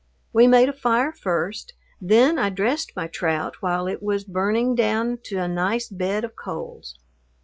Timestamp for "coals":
6.35-6.97